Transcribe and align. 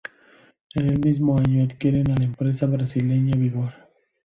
En 0.73 0.89
el 0.89 0.99
mismo 0.99 1.37
año 1.37 1.63
adquieren 1.63 2.09
a 2.09 2.15
la 2.17 2.25
empresa 2.25 2.65
brasileña 2.65 3.33
Vigor. 3.37 3.71